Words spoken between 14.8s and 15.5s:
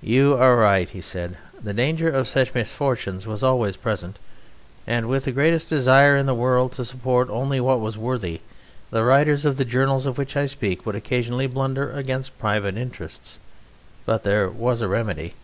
a remedy."